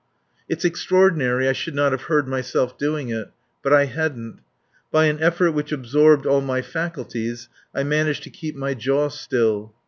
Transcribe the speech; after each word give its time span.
It's 0.49 0.65
extraordinary 0.65 1.47
I 1.47 1.51
should 1.53 1.75
not 1.75 1.91
have 1.91 2.05
heard 2.09 2.27
myself 2.27 2.75
doing 2.75 3.09
it; 3.09 3.29
but 3.61 3.71
I 3.71 3.85
hadn't. 3.85 4.39
By 4.89 5.05
an 5.05 5.21
effort 5.21 5.51
which 5.51 5.71
absorbed 5.71 6.25
all 6.25 6.41
my 6.41 6.63
faculties 6.63 7.49
I 7.75 7.83
managed 7.83 8.23
to 8.23 8.31
keep 8.31 8.55
my 8.55 8.73
jaw 8.73 9.09
still. 9.09 9.75